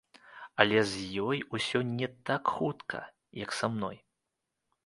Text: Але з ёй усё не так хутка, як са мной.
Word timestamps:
Але 0.63 0.79
з 0.91 0.95
ёй 1.25 1.43
усё 1.57 1.83
не 1.99 2.07
так 2.31 2.43
хутка, 2.57 2.99
як 3.45 3.51
са 3.59 3.71
мной. 3.75 3.97